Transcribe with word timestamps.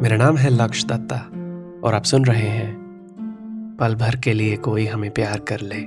मेरा 0.00 0.16
नाम 0.16 0.36
है 0.36 0.50
लक्ष्य 0.50 0.86
दत्ता 0.86 1.16
और 1.84 1.94
आप 1.94 2.02
सुन 2.02 2.24
रहे 2.24 2.48
हैं। 2.48 2.76
पल 3.80 3.94
भर 3.94 4.16
के 4.16 4.32
लिए 4.32 4.56
कोई 4.56 4.86
हमें 4.86 5.10
प्यार 5.10 5.40
कर 5.40 5.60
ले। 5.60 5.82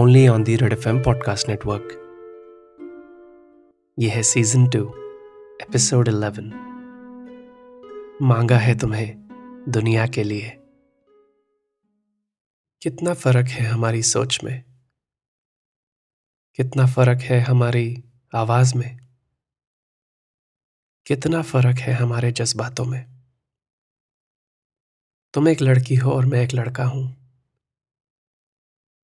Only 0.00 0.28
on 0.28 0.44
the 0.44 0.56
red 0.56 0.72
F 0.72 0.88
M 0.88 1.02
podcast 1.02 1.48
network 1.48 1.88
यह 3.98 4.12
है 4.12 4.22
सीज़न 4.22 4.68
टू 4.68 4.88
एपिसोड 5.62 6.08
इलेवन 6.08 6.52
मांगा 8.22 8.58
है 8.58 8.78
तुम्हें 8.78 9.28
दुनिया 9.68 10.06
के 10.06 10.22
लिए। 10.22 10.50
कितना 12.82 13.14
फ़र्क 13.14 13.48
है 13.48 13.66
हमारी 13.66 14.02
सोच 14.02 14.40
में? 14.44 14.64
कितना 16.56 16.86
फ़र्क 16.86 17.20
है 17.22 17.40
हमारी 17.40 18.04
आवाज़ 18.34 18.78
में? 18.78 18.98
कितना 21.06 21.42
फ़र्क 21.42 21.78
है 21.78 21.92
हमारे 21.92 22.32
जज्बातों 22.32 22.84
में? 22.84 23.15
तुम 25.34 25.48
एक 25.48 25.62
लड़की 25.62 25.94
हो 25.94 26.12
और 26.12 26.26
मैं 26.26 26.42
एक 26.42 26.54
लड़का 26.54 26.84
हूँ। 26.84 27.04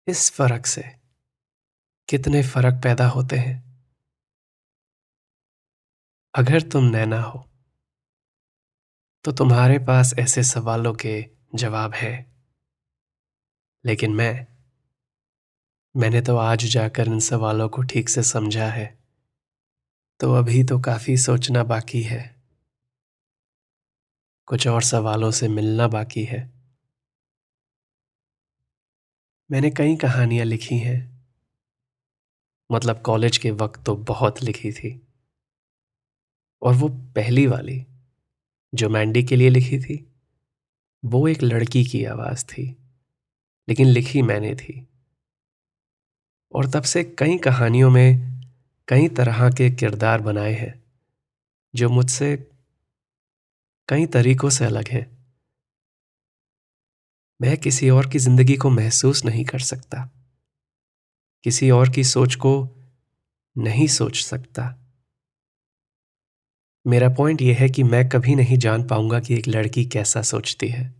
इस 0.08 0.30
फ़र्क 0.30 0.66
से 0.66 0.82
कितने 2.08 2.42
फ़र्क 2.42 2.80
पैदा 2.84 3.06
होते 3.08 3.36
हैं? 3.36 3.62
अगर 6.34 6.62
तुम 6.62 6.84
नैना 6.84 7.20
हो 7.22 7.44
तो 9.24 9.32
तुम्हारे 9.32 9.78
पास 9.78 10.14
ऐसे 10.18 10.42
सवालों 10.42 10.92
के 10.94 11.24
जवाब 11.54 11.92
हैं। 11.94 12.32
लेकिन 13.84 14.14
मैं, 14.14 14.46
मैंने 15.94 16.20
तो 16.20 16.36
आज 16.36 16.64
जाकर 16.64 17.06
इन 17.06 17.20
सवालों 17.20 17.68
को 17.68 17.82
ठीक 17.82 18.08
से 18.08 18.22
समझा 18.22 18.66
है 18.66 19.02
तो 20.20 20.32
अभी 20.34 20.62
तो 20.64 20.78
काफ़ी 20.80 21.16
सोचना 21.16 21.62
बाकी 21.64 22.02
है। 22.02 22.41
कुछ 24.46 24.68
और 24.68 24.82
सवालों 24.82 25.30
से 25.30 25.48
मिलना 25.48 25.88
बाकी 25.88 26.24
है। 26.24 26.52
मैंने 29.50 29.70
कई 29.70 29.96
कहानियाँ 29.96 30.46
लिखी 30.46 30.78
हैं। 30.78 31.26
मतलब 32.72 33.02
कॉलेज 33.02 33.38
के 33.38 33.50
वक्त 33.50 33.84
तो 33.84 33.96
बहुत 33.96 34.42
लिखी 34.42 34.72
थी। 34.72 35.06
और 36.62 36.74
वो 36.74 36.88
पहली 36.88 37.46
वाली, 37.46 37.86
जो 38.74 38.88
मैंडी 38.88 39.22
के 39.22 39.36
लिए 39.36 39.48
लिखी 39.48 39.80
थी, 39.80 40.12
वो 41.04 41.28
एक 41.28 41.42
लड़की 41.42 41.84
की 41.84 42.04
आवाज़ 42.04 42.44
थी, 42.44 42.76
लेकिन 43.68 43.86
लिखी 43.86 44.22
मैंने 44.22 44.54
थी। 44.54 44.88
और 46.52 46.70
तब 46.70 46.82
से 46.82 47.04
कई 47.04 47.38
कहानियों 47.38 47.90
में 47.90 48.40
कई 48.88 49.08
तरह 49.08 49.50
के 49.50 49.70
किरदार 49.70 50.20
बनाए 50.20 50.52
हैं, 50.52 50.84
जो 51.74 51.88
मुझसे 51.88 52.51
कई 53.92 54.06
तरीकों 54.06 54.50
से 54.50 54.64
अलग 54.64 54.88
है। 54.88 55.10
मैं 57.40 57.56
किसी 57.56 57.90
और 57.90 58.08
की 58.08 58.18
ज़िंदगी 58.18 58.56
को 58.56 58.70
महसूस 58.70 59.24
नहीं 59.24 59.44
कर 59.44 59.58
सकता। 59.58 60.10
किसी 61.44 61.70
और 61.70 61.90
की 61.90 62.04
सोच 62.04 62.34
को 62.34 62.68
नहीं 63.58 63.86
सोच 63.86 64.24
सकता। 64.24 64.78
मेरा 66.86 67.08
पॉइंट 67.08 67.42
यह 67.42 67.56
है 67.56 67.68
कि 67.68 67.82
मैं 67.82 68.08
कभी 68.08 68.34
नहीं 68.34 68.58
जान 68.58 68.84
पाऊँगा 68.84 69.20
कि 69.20 69.34
एक 69.34 69.48
लड़की 69.48 69.84
कैसा 69.84 70.22
सोचती 70.22 70.68
है। 70.68 70.94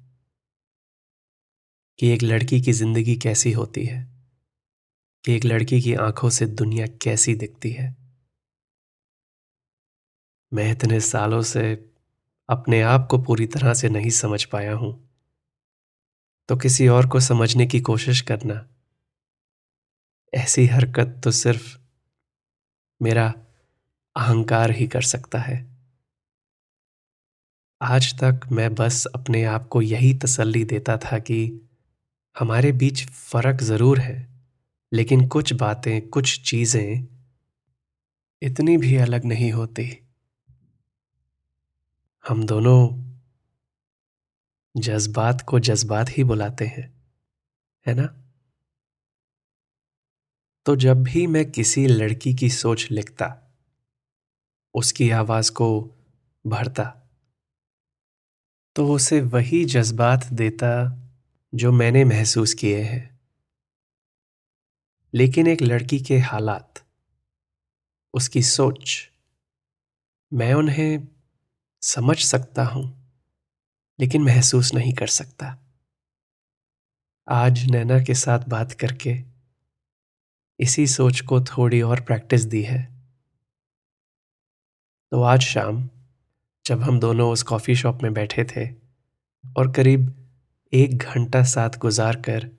कि 1.99 2.09
एक 2.09 2.23
लड़की 2.23 2.61
की 2.61 2.73
ज़िंदगी 2.73 3.17
कैसी 3.17 3.53
होती 3.53 3.85
है। 3.85 4.13
कि 5.25 5.33
एक 5.33 5.45
लड़की 5.45 5.81
की 5.81 5.95
आँखों 5.95 6.31
से 6.31 6.47
दुनिया 6.47 6.87
कैसी 6.87 7.35
दिखती 7.35 7.71
है। 7.71 7.97
मैं 10.55 10.73
इतने 10.73 11.01
सालों 11.01 11.43
से 11.43 11.92
अपने 12.49 12.83
आप 12.83 13.07
को 13.11 13.19
पूरी 13.19 13.47
तरह 13.47 13.75
से 13.75 13.89
नहीं 13.89 14.11
समझ 14.11 14.45
पाया 14.45 14.75
हूँ। 14.75 14.93
तो 16.49 16.57
किसी 16.57 16.89
और 16.89 17.07
को 17.09 17.21
समझने 17.21 17.67
की 17.67 17.81
कोशिश 17.81 18.21
करना। 18.21 18.67
ऐसी 20.33 20.67
हरकत 20.67 21.21
तो 21.25 21.31
सिर्फ़ 21.31 21.77
मेरा 23.01 23.27
अहंकार 24.17 24.71
ही 24.71 24.87
कर 24.87 25.03
सकता 25.03 25.39
है। 25.39 25.73
आज 27.81 28.15
तक 28.15 28.41
मैं 28.53 28.75
बस 28.75 29.07
अपने 29.07 29.45
आप 29.45 29.69
को 29.69 29.83
यही 29.83 30.15
तसल्ली 30.15 30.65
देता 30.65 30.97
था 30.97 31.19
कि 31.19 31.41
हमारे 32.37 32.73
बीच 32.73 33.05
फ़र्क 33.07 33.63
ज़रूर 33.63 33.99
है, 33.99 34.29
लेकिन 34.93 35.27
कुछ 35.29 35.53
बातें, 35.53 36.09
कुछ 36.09 36.41
चीज़ें 36.43 37.07
इतनी 38.43 38.77
भी 38.77 38.97
अलग 38.97 39.25
नहीं 39.25 39.53
होती। 39.53 39.91
हम 42.29 42.47
दोनों 42.47 43.13
जज्बात 44.77 45.41
को 45.41 45.59
जज्बात 45.59 46.07
ही 46.11 46.25
बुलाते 46.25 46.67
हैं, 46.67 47.03
है 47.87 47.95
ना? 47.95 48.35
तो 50.67 50.77
जब 50.77 51.03
भी 51.03 51.27
मैं 51.27 51.51
किसी 51.51 51.87
लड़की 51.87 52.35
की 52.35 52.51
सोच 52.51 52.91
लिखता, 52.91 53.53
उसकी 54.75 55.11
आवाज़ 55.11 55.53
को 55.53 55.91
भरता 56.47 57.11
तो 58.77 58.95
उसे 58.95 59.21
वही 59.21 59.65
जज्बात 59.65 60.27
देता 60.27 60.99
जो 61.55 61.73
मैंने 61.73 62.05
महसूस 62.05 62.55
किए 62.55 62.83
हैं। 62.83 63.21
लेकिन 65.15 65.47
एक 65.47 65.63
लड़की 65.63 66.01
के 66.01 66.19
हालात, 66.19 66.85
उसकी 68.15 68.43
सोच, 68.43 69.11
मैं 70.33 70.55
उन्हें 70.55 71.12
समझ 71.83 72.17
सकता 72.19 72.65
हूँ, 72.65 72.85
लेकिन 73.99 74.23
महसूस 74.23 74.73
नहीं 74.75 74.93
कर 74.93 75.07
सकता। 75.07 75.47
आज 77.29 77.65
नैना 77.71 77.99
के 78.05 78.15
साथ 78.15 78.49
बात 78.49 78.73
करके 78.73 79.17
इसी 80.61 80.87
सोच 80.87 81.21
को 81.21 81.41
थोड़ी 81.41 81.83
और 81.83 82.01
प्रैक्टिस 82.01 82.45
दी 82.45 82.63
है। 82.63 82.81
तो 85.13 85.23
आज 85.23 85.43
शाम, 85.43 85.89
जब 86.65 86.83
हम 86.83 87.01
दोनों 87.01 87.31
उस 87.33 87.43
कॉफ़ी 87.43 87.75
शॉप 87.77 88.03
में 88.03 88.13
बैठे 88.15 88.45
थे 88.45 88.69
और 89.45 89.73
करीब 89.73 90.15
एक 90.73 90.97
घंटा 90.99 91.43
साथ 91.45 91.79
गुजार 91.79 92.17
कर 92.21 92.51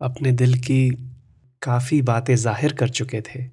अपने 0.00 0.32
दिल 0.32 0.58
की 0.60 0.90
काफ़ी 1.62 2.02
बातें 2.02 2.36
ज़ाहिर 2.36 2.74
कर 2.74 2.88
चुके 2.90 3.20
थे 3.20 3.48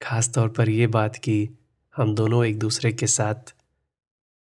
खास 0.00 0.34
तौर 0.34 0.48
पर 0.48 0.68
यह 0.68 0.88
बात 0.88 1.16
कि 1.16 1.36
हम 1.94 2.14
दोनों 2.14 2.44
एक 2.44 2.58
दूसरे 2.58 2.92
के 2.92 3.06
साथ 3.06 3.54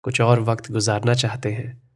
कुछ 0.02 0.20
और 0.20 0.40
वक्त 0.40 0.72
गुजारना 0.72 1.14
चाहते 1.14 1.52
हैं। 1.52 1.90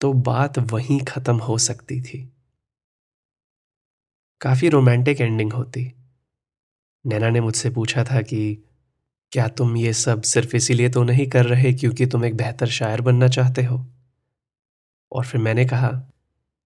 तो 0.00 0.12
बात 0.12 0.58
वहीं 0.58 1.00
खत्म 1.00 1.36
हो 1.36 1.58
सकती 1.58 2.00
थी। 2.00 2.32
काफ़ी 4.40 4.68
रोमांटिक 4.68 5.20
एंडिंग 5.20 5.52
होती। 5.52 5.92
नैना 7.06 7.30
ने 7.30 7.40
मुझसे 7.40 7.70
पूछा 7.70 8.04
था 8.04 8.22
कि, 8.22 8.64
क्या 9.32 9.48
तुम 9.48 9.76
ये 9.76 9.92
सब 9.92 10.22
सिर्फ़ 10.22 10.56
इसीलिए 10.56 10.88
तो 10.88 11.02
नहीं 11.02 11.26
कर 11.26 11.46
रहे 11.46 11.72
क्योंकि 11.72 12.06
तुम 12.06 12.24
एक 12.24 12.36
बेहतर 12.36 12.66
शायर 12.66 13.00
बनना 13.00 13.28
चाहते 13.28 13.64
हो? 13.64 13.86
और 15.12 15.26
फिर 15.26 15.40
मैंने 15.40 15.64
कहा, 15.64 15.88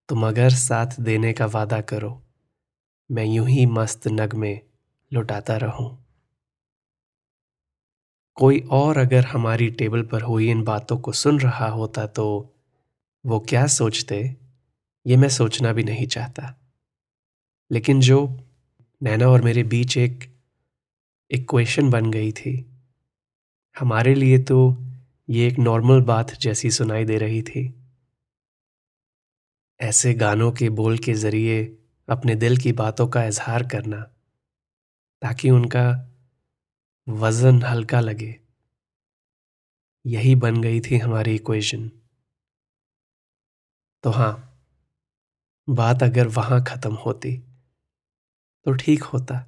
तुम 0.08 0.26
अगर 0.26 0.50
साथ 0.50 1.00
देने 1.00 1.32
का 1.32 1.46
वादा 1.46 1.80
करो, 1.80 2.22
मैं 3.10 3.24
यूँ 3.24 3.48
ही 3.48 3.66
मस्त 3.66 4.08
नग 4.08 4.34
में 4.34 4.60
लुटाता 5.12 5.56
रहूँ। 5.56 6.03
कोई 8.36 8.60
और 8.70 8.98
अगर 8.98 9.24
हमारी 9.24 9.70
टेबल 9.70 10.02
पर 10.02 10.22
हुई 10.22 10.50
इन 10.50 10.62
बातों 10.64 10.98
को 10.98 11.12
सुन 11.12 11.40
रहा 11.40 11.68
होता 11.68 12.06
तो 12.06 12.54
वो 13.26 13.40
क्या 13.40 13.66
सोचते? 13.66 14.36
ये 15.06 15.16
मैं 15.16 15.28
सोचना 15.28 15.72
भी 15.72 15.84
नहीं 15.84 16.06
चाहता। 16.06 16.54
लेकिन 17.70 18.00
जो 18.00 18.40
नैना 19.02 19.26
और 19.26 19.42
मेरे 19.42 19.62
बीच 19.62 19.96
एक 19.96 20.24
इक्वेशन 21.30 21.90
बन 21.90 22.10
गई 22.10 22.32
थी, 22.32 22.70
हमारे 23.78 24.14
लिए 24.14 24.38
तो 24.38 24.58
ये 25.28 25.48
एक 25.48 25.58
नॉर्मल 25.58 26.00
बात 26.00 26.34
जैसी 26.34 26.70
सुनाई 26.70 27.04
दे 27.04 27.18
रही 27.18 27.42
थी। 27.42 27.74
ऐसे 29.80 30.14
गानों 30.14 30.52
के 30.52 30.68
बोल 30.70 30.98
के 30.98 31.14
ज़रिए 31.14 31.64
अपने 32.08 32.34
दिल 32.34 32.56
की 32.56 32.72
बातों 32.72 33.06
का 33.08 33.24
इजहार 33.24 33.62
करना, 33.62 34.00
ताकि 35.22 35.50
उनका 35.50 36.10
वज़न 37.06 37.62
हल्का 37.62 38.00
लगे। 38.00 38.34
यही 40.04 40.34
बन 40.34 40.60
गई 40.62 40.80
थी 40.80 40.98
हमारी 40.98 41.34
इक्वेशन 41.34 41.90
तो 44.04 44.10
हाँ, 44.10 44.32
बात 45.68 46.02
अगर 46.02 46.26
वहाँ 46.28 46.62
खत्म 46.64 46.94
होती 46.96 47.36
तो 48.66 48.72
ठीक 48.72 49.02
होता। 49.02 49.44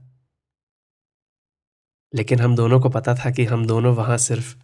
लेकिन 2.12 2.40
हम 2.40 2.56
दोनों 2.56 2.80
को 2.80 2.88
पता 2.88 3.14
था 3.14 3.30
कि 3.30 3.44
हम 3.44 3.66
दोनों 3.66 3.94
वहाँ 3.94 4.16
सिर्फ़ 4.18 4.54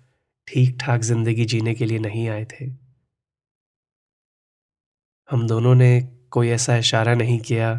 ठीक 0.49 0.77
ठाक 0.81 1.01
ज़िंदगी 1.01 1.45
जीने 1.45 1.75
के 1.75 1.85
लिए 1.85 1.99
नहीं 1.99 2.29
आए 2.29 2.45
थे। 2.45 2.67
हम 5.29 5.47
दोनों 5.49 5.75
ने 5.75 5.91
कोई 6.31 6.49
ऐसा 6.49 6.77
इशारा 6.77 7.15
नहीं 7.15 7.39
किया, 7.41 7.75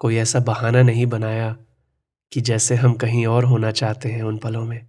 कोई 0.00 0.16
ऐसा 0.16 0.40
बहाना 0.40 0.82
नहीं 0.82 1.06
बनाया 1.06 1.56
कि 2.32 2.40
जैसे 2.40 2.74
हम 2.74 2.94
कहीं 2.94 3.26
और 3.26 3.44
होना 3.44 3.70
चाहते 3.70 4.08
हैं 4.08 4.22
उन 4.22 4.38
पलों 4.38 4.64
में। 4.64 4.86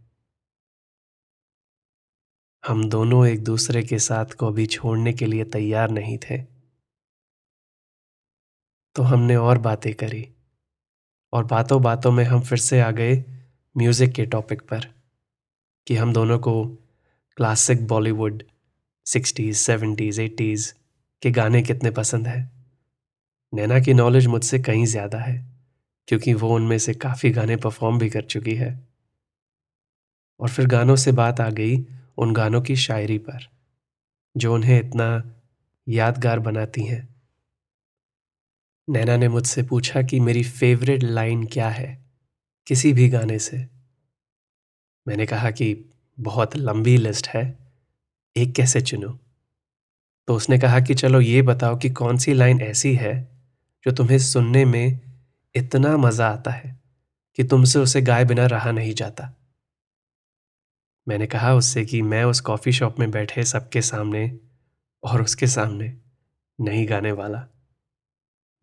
हम 2.66 2.90
दोनों 2.90 3.28
एक 3.28 3.44
दूसरे 3.44 3.84
के 3.84 4.00
साथ 4.00 4.26
को 4.26 4.48
अभी 4.48 4.66
छोड़ने 4.66 5.14
के 5.14 5.26
लिए 5.26 5.44
तैयार 5.44 5.90
नहीं 5.90 6.18
थे। 6.18 6.38
तो 8.96 9.04
हमने 9.04 9.36
और 9.36 9.58
बातें 9.58 9.94
करी 9.94 10.36
और 11.34 11.44
बातों 11.44 11.82
बातों 11.82 12.12
में 12.12 12.24
हम 12.24 12.42
फिर 12.42 12.58
से 12.58 12.82
आ 12.82 12.92
गए 12.92 13.26
म्यूज़िक 13.78 14.14
के 14.14 14.26
टॉपिक 14.26 14.62
पर 14.62 14.88
कि 15.88 15.96
हम 15.96 16.14
दोनों 16.14 16.40
को 16.40 16.66
classic 17.38 17.88
Bollywood 17.88 18.44
sixties, 19.06 19.58
seventies, 19.58 20.22
eighties 20.22 20.74
के 21.22 21.32
गाने 21.32 21.62
कितने 21.62 21.92
पसंद 21.92 22.28
हैं। 22.28 22.52
नैना 23.54 23.80
की 23.80 23.94
नॉलेज 23.94 24.28
मुझसे 24.28 24.60
कहीं 24.60 24.86
ज़्यादा 24.86 25.18
है। 25.18 25.51
क्योंकि 26.12 26.34
वो 26.34 26.56
उनमें 26.56 26.78
से 26.78 26.94
काफ़ी 26.94 27.30
गाने 27.30 27.56
परफॉर्म 27.56 28.00
भी 28.00 28.10
कर 28.10 28.22
चुकी 28.22 28.56
है। 28.56 28.88
और 30.40 30.50
फिर 30.50 30.68
गानों 30.68 30.96
से 30.96 31.12
बात 31.12 31.40
आ 31.40 31.50
गई 31.50 31.86
उन 32.18 32.34
गानों 32.34 32.62
की 32.62 32.76
शायरी 32.76 33.18
पर, 33.18 33.48
जो 34.38 34.54
उन्हें 34.54 34.80
इतना 34.80 35.36
यादगार 35.88 36.40
बनाती 36.40 36.84
हैं। 36.84 37.16
नैना 38.90 39.18
ने 39.18 39.28
मुझसे 39.28 39.64
पूछा 39.64 40.02
कि 40.02 40.20
मेरी 40.20 40.44
फेवरेट 40.44 41.04
लाइन 41.04 41.46
क्या 41.46 41.70
है, 41.70 42.06
किसी 42.68 42.94
भी 42.94 43.10
गाने 43.10 43.40
से। 43.40 43.68
मैंने 45.08 45.26
कहा 45.26 45.52
कि 45.52 45.86
बहुत 46.20 46.56
लंबी 46.56 46.98
लिस्ट 46.98 47.28
है, 47.28 47.58
एक 48.38 48.56
कैसे 48.56 48.82
चुनूं? 48.82 49.18
तो 50.28 50.36
उसने 50.36 50.60
कहा 50.60 50.80
कि 50.80 50.94
चलो 50.94 51.22
ये 51.22 51.42
बताओ 51.42 51.78
कि 51.78 51.90
कौन 51.90 52.18
सी 52.18 52.34
लाइन 52.34 52.62
ऐसी 52.62 52.96
है, 52.96 53.32
जो 53.86 53.92
तुम्हें 53.92 54.20
सुनने 54.20 54.66
में 54.66 55.11
इतना 55.56 55.98
मज़ा 55.98 56.28
आता 56.28 56.52
है 56.52 56.80
कि 57.36 57.44
तुमसे 57.44 57.80
उसे 57.80 58.02
गाए 58.02 58.26
बिना 58.26 58.46
रहा 58.46 58.72
नहीं 58.72 58.94
जाता। 58.94 59.36
मैंने 61.08 61.28
कहा 61.28 61.54
उससे 61.54 61.86
कि 61.86 62.02
मैं 62.02 62.24
उस 62.24 62.42
कॉफ़ी 62.42 62.72
शॉप 62.72 63.00
में 63.00 63.12
बैठे 63.12 63.44
सबके 63.44 63.82
सामने 63.82 64.40
और 65.04 65.22
उसके 65.22 65.48
सामने 65.48 65.98
नहीं 66.60 66.90
गाने 66.90 67.12
वाला। 67.12 67.48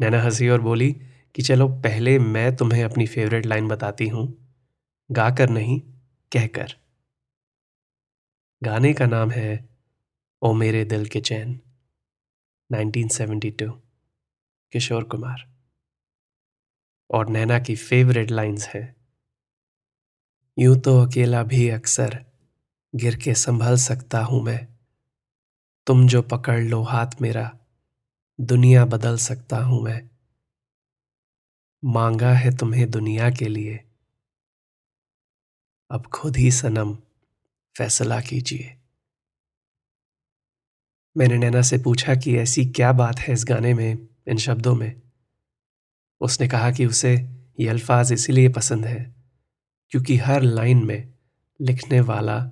नैना 0.00 0.22
हँसी 0.22 0.48
और 0.48 0.60
बोली 0.60 0.92
कि 1.34 1.42
चलो 1.42 1.68
पहले 1.68 2.18
मैं 2.18 2.56
तुम्हें 2.56 2.84
अपनी 2.84 3.06
फेवरेट 3.06 3.46
लाइन 3.46 3.68
बताती 3.68 4.08
हूँ 4.08 4.26
गाकर 5.10 5.50
नहीं 5.50 5.80
कहकर 6.32 6.74
गाने 8.62 8.92
का 8.94 9.06
नाम 9.06 9.30
है, 9.30 9.68
ओ 10.42 10.52
मेरे 10.52 10.84
दिल 10.84 11.06
के 11.06 11.20
चैन 11.20 11.60
1972 12.70 13.70
किशोर 14.72 15.04
कुमार। 15.04 15.57
और 17.10 17.28
नैना 17.28 17.58
की 17.58 17.76
फेवरेट 17.76 18.30
लाइंस 18.30 18.66
हैं। 18.66 18.96
यूँ 20.58 20.78
तो 20.78 21.02
अकेला 21.02 21.42
भी 21.42 21.68
अक्सर 21.68 22.24
गिर 22.94 23.16
के 23.16 23.34
संभल 23.34 23.76
सकता 23.76 24.20
हूँ 24.20 24.42
मैं। 24.42 24.68
तुम 25.86 26.08
जो 26.08 26.22
पकड़ 26.22 26.60
लो 26.60 26.82
हाथ 26.82 27.06
मेरा, 27.20 27.58
दुनिया 28.40 28.84
बदल 28.84 29.16
सकता 29.16 29.58
हूँ 29.58 29.82
मैं। 29.82 30.10
मांगा 31.84 32.32
है 32.32 32.56
तुम्हें 32.56 32.90
दुनिया 32.90 33.30
के 33.30 33.48
लिए। 33.48 33.84
अब 35.90 36.06
खुद 36.06 36.36
ही 36.36 36.50
सनम, 36.50 36.98
फैसला 37.76 38.20
कीजिए। 38.20 38.76
मैंने 41.16 41.38
नैना 41.38 41.62
से 41.62 41.78
पूछा 41.78 42.14
कि 42.14 42.36
ऐसी 42.38 42.66
क्या 42.66 42.92
बात 42.92 43.18
है 43.18 43.34
इस 43.34 43.44
गाने 43.48 43.74
में, 43.74 44.08
इन 44.28 44.36
शब्दों 44.36 44.74
में? 44.74 45.07
उसने 46.20 46.48
कहा 46.48 46.70
कि 46.70 46.86
उसे 46.86 47.14
ये 47.60 47.68
अल्फाज 47.68 48.12
इसीलिए 48.12 48.48
पसंद 48.48 48.86
है 48.86 49.14
क्योंकि 49.90 50.16
हर 50.16 50.42
लाइन 50.42 50.86
में 50.86 51.14
लिखने 51.60 52.00
वाला 52.00 52.50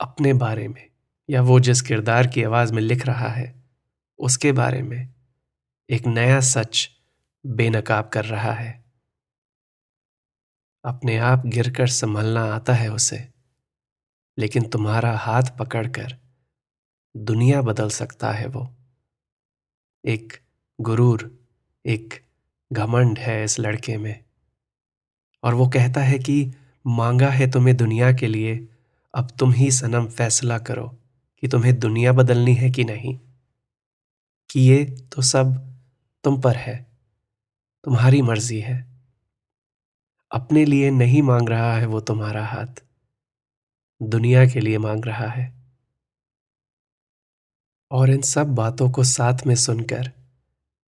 अपने 0.00 0.32
बारे 0.32 0.68
में 0.68 0.90
या 1.30 1.42
वो 1.42 1.60
जिस 1.60 1.82
किरदार 1.82 2.26
की 2.26 2.42
आवाज़ 2.42 2.72
में 2.72 2.82
लिख 2.82 3.06
रहा 3.06 3.28
है, 3.28 3.64
उसके 4.18 4.52
बारे 4.52 4.82
में 4.82 5.14
एक 5.90 6.06
नया 6.06 6.40
सच 6.40 6.90
बेनकाब 7.46 8.08
कर 8.08 8.24
रहा 8.24 8.52
है। 8.52 8.84
अपने 10.84 11.18
आप 11.18 11.46
गिरकर 11.46 11.86
संभलना 11.86 12.44
आता 12.44 12.72
है 12.72 12.92
उसे, 12.92 13.28
लेकिन 14.38 14.68
तुम्हारा 14.68 15.16
हाथ 15.16 15.42
पकड़कर 15.58 16.18
दुनिया 17.16 17.62
बदल 17.62 17.90
सकता 17.90 18.32
है 18.32 18.46
वो। 18.46 18.76
एक 20.04 20.32
गुरूर 20.80 21.43
एक 21.86 22.24
घमंड 22.72 23.18
है 23.18 23.44
इस 23.44 23.60
लड़के 23.60 23.96
में। 23.96 24.24
और 25.42 25.54
वो 25.54 25.68
कहता 25.68 26.00
है 26.00 26.18
कि, 26.18 26.54
मांगा 26.86 27.28
है 27.28 27.50
तुम्हें 27.50 27.76
दुनिया 27.76 28.12
के 28.12 28.26
लिए, 28.26 28.68
अब 29.14 29.30
तुम 29.38 29.52
ही 29.52 29.70
सनम 29.70 30.06
फैसला 30.06 30.58
करो 30.58 30.98
कि 31.38 31.48
तुम्हें 31.48 31.80
दुनिया 31.80 32.12
बदलनी 32.12 32.54
है 32.54 32.70
कि 32.70 32.84
नहीं। 32.84 33.20
कि 34.50 34.60
ये 34.60 34.84
तो 34.84 35.22
सब 35.22 35.74
तुम 36.24 36.40
पर 36.40 36.56
है, 36.56 36.86
तुम्हारी 37.84 38.22
मर्ज़ी 38.22 38.60
है। 38.60 38.86
अपने 40.32 40.64
लिए 40.64 40.90
नहीं 40.90 41.22
मांग 41.22 41.48
रहा 41.48 41.76
है 41.76 41.86
वो 41.86 42.00
तुम्हारा 42.00 42.46
हाथ, 42.46 42.84
दुनिया 44.02 44.46
के 44.46 44.60
लिए 44.60 44.78
मांग 44.78 45.04
रहा 45.04 45.28
है। 45.28 45.54
और 47.90 48.10
इन 48.10 48.22
सब 48.22 48.46
बातों 48.46 48.90
को 48.90 49.04
साथ 49.04 49.46
में 49.46 49.54
सुनकर 49.54 50.12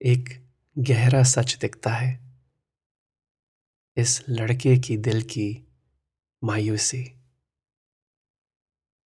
एक 0.05 0.44
गहरा 0.77 1.23
सच 1.23 1.57
दिखता 1.61 1.89
है। 1.89 2.19
इस 3.97 4.25
लड़के 4.29 4.77
की 4.77 4.97
दिल 4.97 5.21
की 5.21 5.67
मायूसी। 6.43 7.21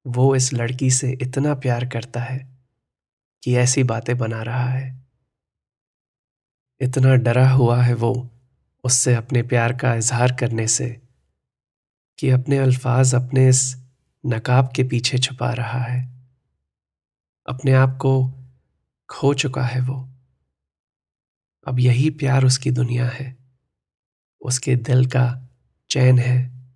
वो 0.07 0.35
इस 0.35 0.53
लड़की 0.53 0.91
से 0.91 1.11
इतना 1.11 1.55
प्यार 1.55 1.87
करता 1.87 2.19
है 2.19 2.57
कि 3.43 3.55
ऐसी 3.55 3.83
बातें 3.83 4.17
बना 4.17 4.43
रहा 4.43 4.69
है। 4.69 5.07
इतना 6.81 7.15
डरा 7.15 7.49
हुआ 7.49 7.83
है 7.83 7.93
वो 7.93 8.29
उससे 8.83 9.15
अपने 9.15 9.41
प्यार 9.43 9.73
का 9.73 9.95
इजहार 9.95 10.35
करने 10.35 10.67
से 10.67 11.01
कि 12.19 12.29
अपने 12.29 12.57
अल्फाज 12.57 13.15
अपने 13.15 13.49
इस 13.49 13.77
नकाब 14.25 14.73
के 14.75 14.83
पीछे 14.83 15.17
छुपा 15.17 15.53
रहा 15.53 15.79
है। 15.79 16.27
अपने 17.47 17.73
आप 17.73 17.89
को 17.89 18.33
खो 19.09 19.33
चुका 19.33 19.63
है 19.63 19.81
वो। 19.81 20.16
अब 21.67 21.79
यही 21.79 22.09
प्यार 22.09 22.45
उसकी 22.45 22.71
दुनिया 22.71 23.09
है। 23.09 23.37
उसके 24.41 24.75
दिल 24.75 25.05
का 25.05 25.49
चैन 25.89 26.19
है। 26.19 26.69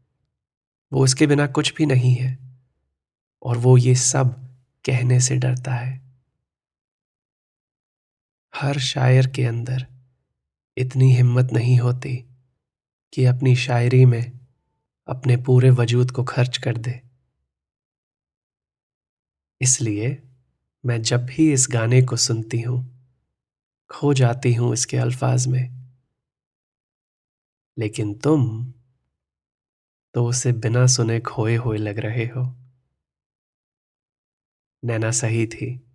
वो 0.93 1.03
उसके 1.03 1.27
बिना 1.27 1.47
कुछ 1.47 1.73
भी 1.73 1.85
नहीं 1.85 2.15
है। 2.15 2.39
और 3.43 3.57
वो 3.57 3.77
ये 3.77 3.95
सब 3.95 4.57
कहने 4.85 5.19
से 5.19 5.35
डरता 5.35 5.73
है। 5.73 6.01
हर 8.55 8.79
शायर 8.79 9.27
के 9.27 9.43
अंदर 9.43 9.87
इतनी 10.77 11.15
हिम्मत 11.15 11.49
नहीं 11.53 11.79
होती 11.79 12.25
कि 13.13 13.25
अपनी 13.25 13.55
शायरी 13.55 14.05
में 14.05 14.39
अपने 15.07 15.37
पूरे 15.37 15.69
वजूद 15.69 16.11
को 16.11 16.23
खर्च 16.23 16.57
कर 16.57 16.77
दे। 16.77 17.01
इसलिए 19.61 20.23
मैं 20.85 21.01
जब 21.01 21.25
भी 21.25 21.53
इस 21.53 21.67
गाने 21.71 22.01
को 22.01 22.15
सुनती 22.15 22.61
हूँ 22.61 22.90
खो 23.91 24.13
जाती 24.13 24.53
हूँ 24.53 24.73
इसके 24.73 24.97
अल्फाज 24.97 25.47
में। 25.47 25.91
लेकिन 27.77 28.19
तुम 28.19 28.71
तो 30.13 30.25
उसे 30.25 30.51
बिना 30.51 30.87
सुने 30.87 31.19
खोए 31.19 31.55
हुए 31.55 31.77
लग 31.77 31.99
रहे 31.99 32.25
हो। 32.25 32.43
नैना 34.85 35.11
सही 35.11 35.47
थी। 35.47 35.87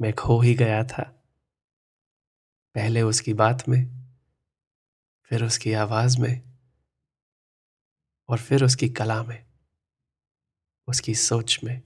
मैं 0.00 0.12
खो 0.12 0.40
ही 0.40 0.54
गया 0.54 0.84
था। 0.84 1.02
पहले 2.74 3.02
उसकी 3.02 3.34
बात 3.34 3.68
में, 3.68 4.08
फिर 5.22 5.44
उसकी 5.44 5.72
आवाज़ 5.72 6.20
में, 6.20 6.42
और 8.28 8.38
फिर 8.38 8.64
उसकी 8.64 8.88
कला 8.88 9.22
में, 9.22 9.46
उसकी 10.88 11.14
सोच 11.14 11.60
में, 11.64 11.82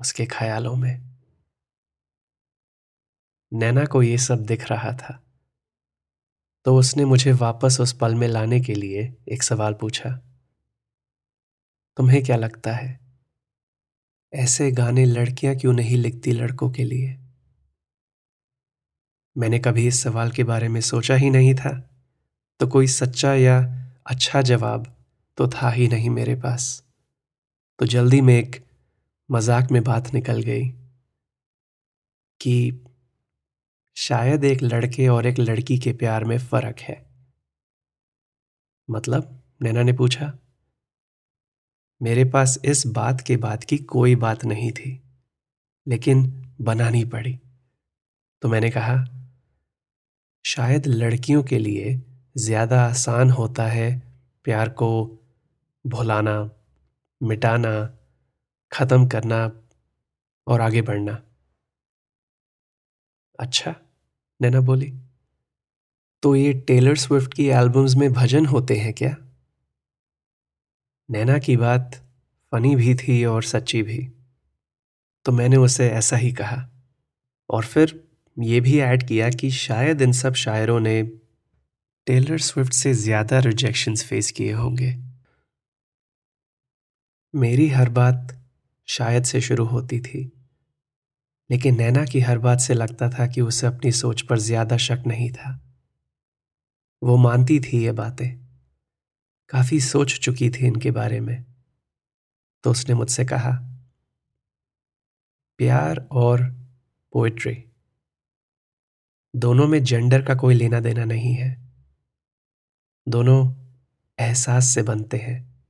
उसके 0.00 0.26
ख्यालों 0.26 0.76
में। 0.76 1.21
नैना 3.52 3.84
को 3.84 4.02
ये 4.02 4.18
सब 4.18 4.44
दिख 4.46 4.70
रहा 4.70 4.92
था। 4.92 5.18
तो 6.66 6.76
उसने 6.76 7.04
मुझे 7.04 7.32
वापस 7.32 7.76
उस 7.80 7.92
पल 7.92 8.14
में 8.14 8.26
लाने 8.28 8.60
के 8.60 8.74
लिए 8.74 9.12
एक 9.28 9.42
सवाल 9.42 9.74
पूछा। 9.74 10.10
तुम्हें 11.96 12.22
क्या 12.24 12.36
लगता 12.36 12.72
है, 12.72 12.98
ऐसे 14.32 14.70
गाने 14.70 15.04
लड़कियाँ 15.04 15.54
क्यों 15.56 15.72
नहीं 15.72 15.96
लिखती 15.96 16.32
लड़कों 16.32 16.70
के 16.70 16.84
लिए? 16.84 17.16
मैंने 19.36 19.58
कभी 19.58 19.86
इस 19.86 20.02
सवाल 20.02 20.30
के 20.30 20.44
बारे 20.44 20.68
में 20.68 20.80
सोचा 20.80 21.14
ही 21.14 21.30
नहीं 21.30 21.54
था। 21.54 21.70
तो 22.60 22.66
कोई 22.66 22.86
सच्चा 22.86 23.34
या 23.34 23.58
अच्छा 24.06 24.42
जवाब 24.42 24.86
तो 25.38 25.48
था 25.48 25.70
ही 25.70 25.88
नहीं 25.88 26.10
मेरे 26.10 26.34
पास। 26.34 26.82
तो 27.78 27.86
जल्दी 27.86 28.20
में 28.20 28.34
एक 28.38 28.56
मज़ाक 29.30 29.70
में 29.70 29.82
बात 29.84 30.12
निकल 30.14 30.42
गई 30.42 30.68
कि 32.40 32.81
शायद 33.96 34.44
एक 34.44 34.62
लड़के 34.62 35.08
और 35.08 35.26
एक 35.26 35.38
लड़की 35.38 35.78
के 35.78 35.92
प्यार 35.92 36.24
में 36.24 36.38
फ़र्क 36.38 36.80
है। 36.80 36.96
मतलब 38.88 39.42
नैना 39.62 39.82
ने 39.82 39.92
पूछा। 39.92 40.32
मेरे 42.00 42.24
पास 42.24 42.58
इस 42.64 42.86
बात 42.86 43.20
के 43.20 43.36
बाद 43.36 43.64
की 43.64 43.78
कोई 43.78 44.14
बात 44.16 44.44
नहीं 44.44 44.70
थी, 44.72 45.00
लेकिन 45.86 46.22
बनानी 46.60 47.04
पड़ी। 47.04 47.38
तो 48.42 48.48
मैंने 48.48 48.70
कहा, 48.70 48.96
शायद 50.44 50.86
लड़कियों 50.86 51.42
के 51.42 51.58
लिए 51.58 51.94
ज़्यादा 52.36 52.80
आसान 52.82 53.30
होता 53.30 53.66
है 53.66 53.90
प्यार 54.44 54.68
को 54.68 54.88
भुलाना, 55.84 56.50
मिटाना, 57.20 57.74
खत्म 58.72 59.06
करना 59.06 59.40
और 60.46 60.60
आगे 60.60 60.82
बढ़ना। 60.82 61.20
अच्छा 63.38 63.74
नैना 64.40 64.60
बोली 64.60 64.92
तो 66.22 66.36
ये 66.36 66.52
टेलर 66.52 66.96
स्विफ्ट 66.96 67.34
की 67.34 67.46
एल्बम्स 67.48 67.94
में 67.96 68.12
भजन 68.12 68.46
होते 68.46 68.74
हैं 68.76 68.92
क्या? 68.92 69.16
नैना 71.08 71.38
की 71.38 71.56
बात 71.56 71.94
फनी 72.52 72.76
भी 72.76 72.94
थी 72.94 73.24
और 73.24 73.42
सच्ची 73.42 73.82
भी 73.82 73.98
तो 75.26 75.32
मैंने 75.32 75.56
उसे 75.56 75.88
ऐसा 75.90 76.16
ही 76.16 76.32
कहा। 76.32 76.70
और 77.50 77.64
फिर 77.64 78.08
ये 78.36 78.60
भी 78.60 78.78
ऐड 78.80 79.08
किया 79.08 79.30
कि 79.30 79.50
शायद 79.50 80.02
इन 80.02 80.12
सब 80.12 80.34
शायरों 80.34 80.80
ने 80.80 81.02
टेलर 82.06 82.38
स्विफ्ट 82.38 82.72
से 82.72 82.94
ज़्यादा 82.94 83.38
रिजेक्शंस 83.38 84.04
फेस 84.04 84.30
किए 84.30 84.52
होंगे। 84.52 84.94
मेरी 87.34 87.68
हर 87.68 87.88
बात 87.88 88.36
शायद 88.88 89.24
से 89.24 89.40
शुरू 89.40 89.64
होती 89.64 90.00
थी। 90.00 90.41
लेकिन 91.50 91.76
नैना 91.76 92.04
की 92.04 92.20
हर 92.20 92.38
बात 92.38 92.60
से 92.60 92.74
लगता 92.74 93.10
था 93.10 93.26
कि 93.26 93.40
उसे 93.40 93.66
अपनी 93.66 93.92
सोच 93.92 94.22
पर 94.22 94.38
ज़्यादा 94.38 94.76
शक 94.76 95.02
नहीं 95.06 95.32
था। 95.32 95.60
वो 97.02 97.16
मानती 97.16 97.60
थी 97.60 97.84
ये 97.84 97.92
बातें। 97.92 98.42
काफ़ी 99.48 99.80
सोच 99.80 100.18
चुकी 100.20 100.50
थी 100.50 100.66
इनके 100.66 100.90
बारे 100.90 101.20
में। 101.20 101.44
तो 102.64 102.70
उसने 102.70 102.94
मुझसे 102.94 103.24
कहा, 103.24 103.50
प्यार 105.58 106.08
और 106.12 106.42
पोएट्री 107.12 107.64
दोनों 109.34 109.66
में 109.68 109.84
जेंडर 109.84 110.22
का 110.22 110.34
कोई 110.34 110.54
लेना 110.54 110.80
देना 110.80 111.04
नहीं 111.04 111.34
है। 111.34 111.72
दोनों 113.08 113.54
एहसास 114.18 114.64
से 114.64 114.82
बनते 114.82 115.16
हैं 115.16 115.64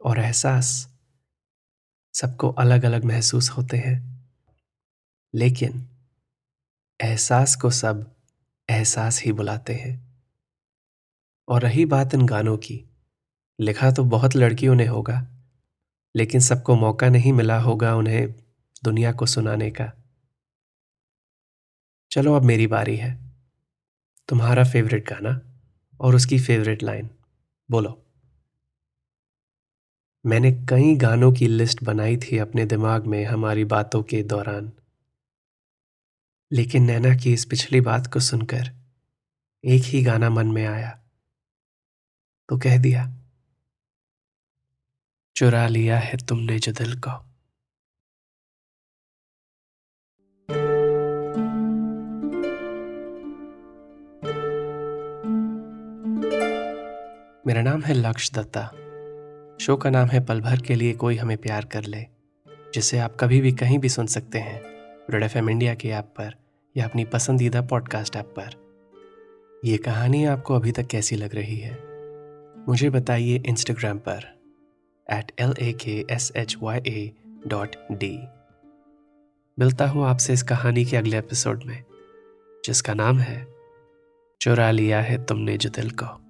और 0.00 0.18
एहसास 0.18 0.90
सबको 2.14 2.48
अलग 2.48 2.84
अलग 2.84 3.04
महसूस 3.04 3.50
होते 3.50 3.76
हैं। 3.76 4.13
लेकिन 5.34 5.88
एहसास 7.00 7.56
को 7.56 7.70
सब 7.70 8.14
एहसास 8.70 9.22
ही 9.22 9.32
बुलाते 9.32 9.74
हैं। 9.74 10.22
और 11.48 11.62
रही 11.62 11.84
बात 11.84 12.14
इन 12.14 12.26
गानों 12.26 12.56
की, 12.56 12.84
लिखा 13.60 13.90
तो 13.90 14.04
बहुत 14.04 14.36
लड़कियों 14.36 14.74
ने 14.74 14.86
होगा, 14.86 15.26
लेकिन 16.16 16.40
सबको 16.40 16.74
मौका 16.74 17.08
नहीं 17.08 17.32
मिला 17.32 17.58
होगा 17.60 17.94
उन्हें 17.96 18.34
दुनिया 18.84 19.12
को 19.12 19.26
सुनाने 19.26 19.70
का। 19.70 19.92
चलो 22.10 22.34
अब 22.34 22.42
मेरी 22.42 22.66
बारी 22.66 22.96
है, 22.96 23.18
तुम्हारा 24.28 24.64
फेवरेट 24.64 25.08
गाना 25.10 25.40
और 26.00 26.14
उसकी 26.14 26.38
फेवरेट 26.38 26.82
लाइन, 26.82 27.10
बोलो। 27.70 28.00
मैंने 30.26 30.52
कई 30.52 30.94
गानों 30.96 31.32
की 31.32 31.46
लिस्ट 31.46 31.84
बनाई 31.84 32.16
थी 32.16 32.38
अपने 32.38 32.66
दिमाग 32.66 33.06
में 33.06 33.24
हमारी 33.24 33.64
बातों 33.64 34.02
के 34.02 34.22
दौरान। 34.22 34.72
लेकिन 36.54 36.82
नैना 36.82 37.14
की 37.16 37.32
इस 37.32 37.44
पिछली 37.44 37.80
बात 37.80 38.06
को 38.06 38.20
सुनकर 38.20 38.70
एक 39.64 39.82
ही 39.82 40.02
गाना 40.02 40.30
मन 40.30 40.46
में 40.46 40.66
आया। 40.66 40.90
तो 42.48 42.58
कह 42.58 42.78
दिया, 42.78 43.16
चुरा 45.36 45.66
लिया 45.68 45.98
है 45.98 46.16
तुमने 46.26 46.58
जो 46.58 46.72
दिल 46.72 47.00
को। 47.00 47.10
मेरा 57.46 57.62
नाम 57.62 57.82
है 57.82 57.94
लक्ष्य 57.94 58.32
दत्ता। 58.34 58.66
शो 59.60 59.76
का 59.76 59.90
नाम 59.90 60.08
है 60.08 60.24
पल 60.24 60.40
भर 60.40 60.60
के 60.60 60.74
लिए 60.74 60.92
कोई 60.92 61.16
हमें 61.16 61.36
प्यार 61.38 61.64
कर 61.64 61.84
ले, 61.84 62.06
जिसे 62.74 62.98
आप 62.98 63.16
कभी 63.20 63.40
भी 63.40 63.52
कहीं 63.52 63.78
भी 63.78 63.88
सुन 63.88 64.06
सकते 64.06 64.38
हैं। 64.38 64.62
रेड 65.10 65.22
एफ़ 65.22 65.38
एम 65.38 65.50
इंडिया 65.50 65.74
के 65.74 65.88
ऐप 65.88 66.04
पर। 66.04 66.43
या 66.76 66.84
अपनी 66.84 67.04
पसंदीदा 67.04 67.62
पॉडकास्ट 67.62 68.16
ऐप 68.16 68.34
पर। 68.38 68.64
यह 69.64 69.78
कहानी 69.84 70.24
आपको 70.24 70.54
अभी 70.54 70.72
तक 70.72 70.86
कैसी 70.86 71.16
लग 71.16 71.34
रही 71.34 71.56
है? 71.56 71.78
मुझे 72.68 72.90
बताइए 72.90 73.42
इंस्टाग्राम 73.46 73.98
पर 73.98 74.40
at 75.10 75.32
L 75.38 75.54
A 75.58 75.72
K 75.72 76.06
S 76.10 76.32
H 76.36 76.56
Y 76.62 76.78
A 76.78 77.12
dot 77.46 77.76
D 77.92 78.18
मिलता 79.58 79.86
हूँ 79.86 80.04
आपसे 80.04 80.32
इस 80.32 80.42
कहानी 80.42 80.84
के 80.84 80.96
अगले 80.96 81.18
एपिसोड 81.18 81.64
में, 81.64 81.84
जिसका 82.64 82.94
नाम 82.94 83.18
है, 83.18 83.46
चुरा 84.40 84.70
लिया 84.70 85.00
है 85.00 85.24
तुमने 85.24 85.56
जो 85.56 85.70
दिल 85.70 85.90
को। 85.90 86.23